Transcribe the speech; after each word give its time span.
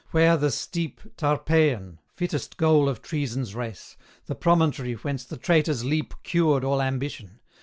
where 0.09 0.35
the 0.35 0.49
steep 0.49 0.99
Tarpeian 1.15 1.99
fittest 2.15 2.57
goal 2.57 2.89
of 2.89 3.03
Treason's 3.03 3.53
race, 3.53 3.97
The 4.25 4.33
promontory 4.33 4.93
whence 4.93 5.23
the 5.25 5.37
traitor's 5.37 5.85
leap 5.85 6.15
Cured 6.23 6.63
all 6.63 6.81
ambition? 6.81 7.39